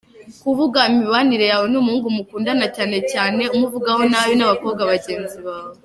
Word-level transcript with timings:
Kuvuga 0.43 0.79
imibanire 0.91 1.45
yawe 1.51 1.65
n’umuhungu 1.69 2.07
mukundana 2.17 2.65
cyane 2.75 2.97
cyane 3.11 3.43
umuvugaho 3.55 4.01
n’abandi 4.11 4.43
bakobwa 4.51 4.83
bagenzi 4.93 5.37
bawe. 5.45 5.75